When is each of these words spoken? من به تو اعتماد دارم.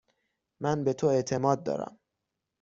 من 0.59 0.83
به 0.83 0.93
تو 0.93 1.07
اعتماد 1.07 1.63
دارم. 1.63 1.99